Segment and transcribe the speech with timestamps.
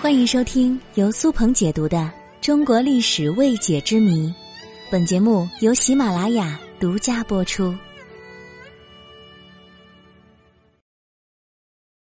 [0.00, 1.98] 欢迎收听由苏鹏解读的
[2.40, 4.28] 《中国历史未解之谜》，
[4.90, 7.74] 本节目由喜马拉雅独家播出。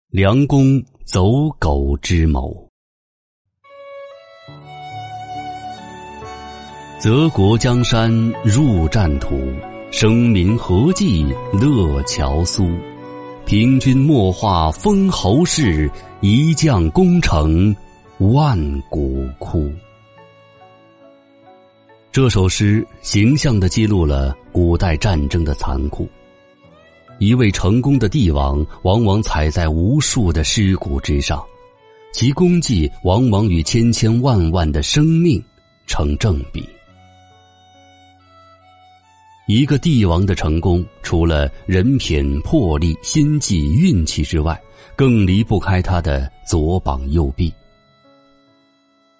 [0.09, 2.67] 梁公走狗之谋。
[6.99, 8.09] 泽国江山
[8.43, 9.53] 入战土，
[9.91, 11.23] 生民何计
[11.53, 12.71] 乐樵苏？
[13.45, 15.87] 平君莫话封侯事，
[16.19, 17.75] 一将功成
[18.17, 18.57] 万
[18.89, 19.71] 骨枯。
[22.11, 26.09] 这首诗形象的记录了古代战争的残酷。
[27.19, 31.39] 一位成功的帝王，往往踩在无数的尸骨之上，
[32.13, 35.41] 其功绩往往与千千万万的生命
[35.85, 36.67] 成正比。
[39.47, 44.59] 一个帝王的成功，除了人品、魄力、心计、运气之外，
[44.95, 47.53] 更离不开他的左膀右臂。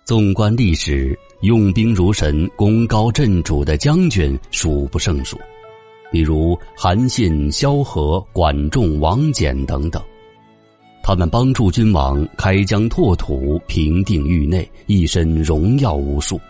[0.04, 5.38] 纵观历史，用兵如神、功高震主的将军数不胜数，
[6.12, 10.02] 比如韩信、萧何、管仲、王翦等等，
[11.04, 16.42] 他们帮助君王开疆拓土、平定域内，一身荣耀无数。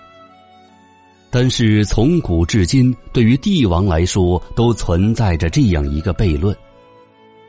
[1.37, 6.55] 但是从古至今，对于帝王来说，都存在着这样一个悖论，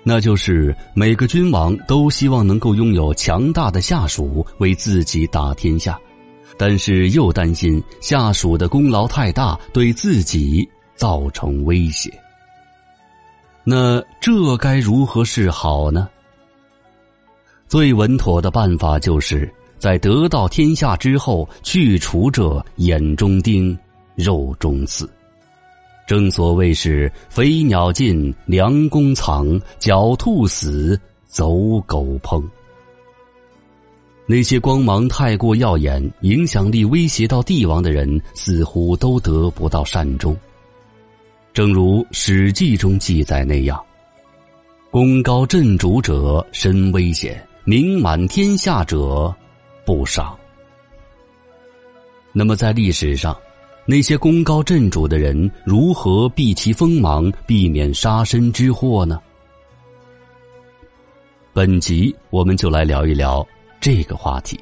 [0.03, 5.97] 那就是每个君王都希望能够拥有强大的下属为自己打天下，
[6.59, 12.13] 但是又担心下属的功劳太大，对自己造成威胁。
[13.63, 16.09] 那这该如何是好呢？
[17.69, 19.49] 最稳妥的办法就是。
[19.79, 23.77] 在得到天下之后，去除这眼中钉、
[24.15, 25.09] 肉中刺。
[26.07, 32.43] 正所谓是飞鸟尽，良弓藏；狡兔死，走狗烹。
[34.25, 40.37] 那些光芒太过耀眼、影响力威胁到帝王的人，似乎都得不到善终。
[41.53, 43.81] 正如《史记》中记载那样
[44.91, 49.35] ：“功高震主者身危险，名满天下者。”
[49.87, 50.39] 不少。
[52.33, 53.35] 那么，在历史上，
[53.87, 59.19] 那些功高震主的人如何避其锋芒，避免杀身之祸呢？
[61.55, 63.47] 本集我们就来聊一聊
[63.81, 64.61] 这个话题。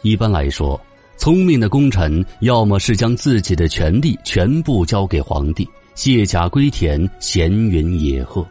[0.00, 0.80] 一般来说，
[1.18, 8.46] 聪明的功臣要么是将自己的权力全部交给皇帝，卸甲归田，闲云野鹤。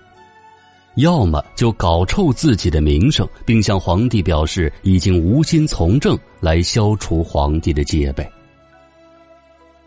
[0.96, 8.28] 要么就搞臭自己的名声，并向皇帝表示已经无心从政，来消除皇帝的戒备。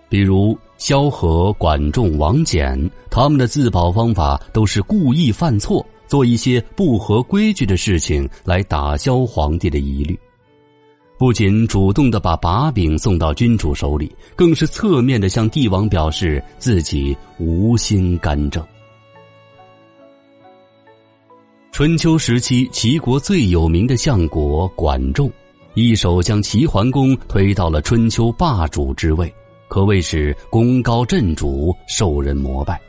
[0.08, 10.18] 比如萧何、管仲、王翦，他们的自保方法都是故意犯错，做一些不合规矩的事情，来打消皇帝的疑虑。
[11.18, 18.64] 不仅主动的把把柄送到君主手里，更是侧面的向帝王表示自己无心干政。
[21.74, 25.28] 春秋时期，齐国最有名的相国管仲，
[25.74, 29.34] 一手将齐桓公推到了春秋霸主之位，
[29.66, 32.80] 可谓是功高震主，受人膜拜。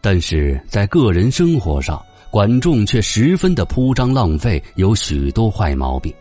[0.00, 6.12] 但是在个人生活上，管仲却十分的铺张浪费，有许多坏毛病，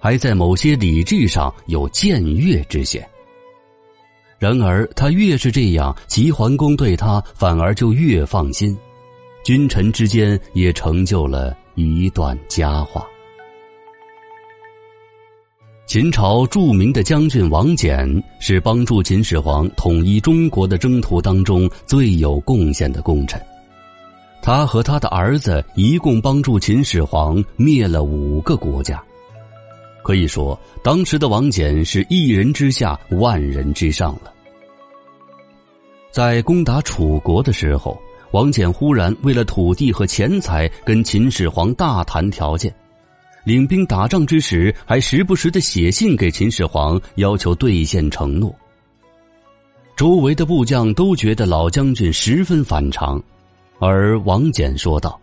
[0.00, 3.08] 还在某些礼制上有僭越之嫌。
[4.40, 8.76] 然而他越是这样，齐桓公对他反而就越放心。
[9.42, 13.06] 君臣之间也成就了一段佳话。
[15.86, 23.40] 秦朝著名的将军王翦是帮助秦始皇统一中国的征途当中最有贡献的功臣，
[24.40, 29.02] 他和他的儿子一共帮助秦始皇灭了五个国家，
[30.04, 34.32] 可以说当时的王翦是一人之下万人之上了。
[36.12, 38.00] 在攻打楚国的时候。
[38.32, 42.72] 王翦忽然为了土地和钱财跟秦始皇大谈条件，
[43.44, 48.54] 领兵打仗之时还时不时的写信给秦始皇，要求兑现承诺。
[49.96, 53.20] 周围的部将都觉得老将军十分反常，
[53.80, 55.20] 而王翦说道：“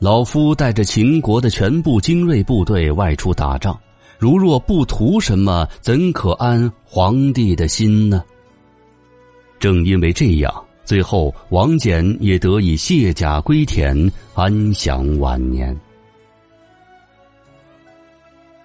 [0.00, 3.78] 老夫带着秦国的全部精锐部队外出打仗，
[4.18, 8.24] 如若不图什么，怎可安皇帝的心呢？”
[9.60, 10.52] 正因为这样。
[10.84, 15.78] 最后，王翦也得以卸甲归田，安享晚年。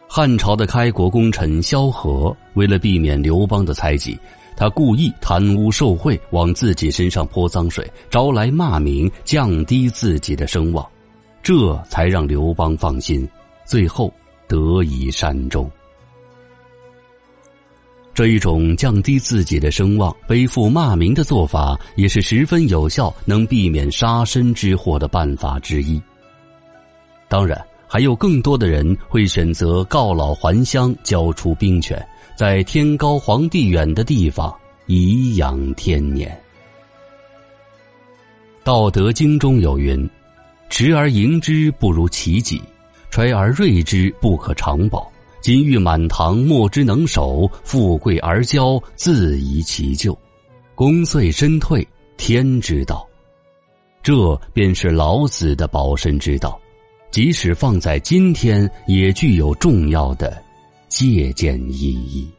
[0.07, 4.17] 汉朝的开国功臣萧何，为了避免刘邦的猜忌，
[4.55, 10.85] 他故意贪污受贿，往自己身上泼脏水，招来骂名，降低自己的声望，
[11.43, 13.27] 这才让刘邦放心，
[13.63, 14.11] 最后
[14.47, 15.69] 得以善终。
[18.17, 26.01] 这一种降低自己的声望、背负骂名的做法，也是十分有效、能避免杀身之祸的办法之一。
[27.27, 32.03] 当然，还有更多的人会选择告老还乡，交出兵权，
[32.35, 34.51] 在天高皇帝远的地方
[34.87, 36.31] 颐养天年。
[38.63, 40.09] 《道德经》中有云
[40.71, 42.57] ：“持而盈之，不如其己；
[43.11, 45.07] 揣而锐之，不可长保。”
[45.47, 50.13] 金玉满堂，莫之能守；富贵而骄，自遗其咎。
[50.75, 53.07] 功遂身退，天之道。
[54.03, 56.59] 这便是老子的保身之道，
[57.11, 60.37] 即使放在今天，也具有重要的
[60.89, 62.29] 借鉴意义。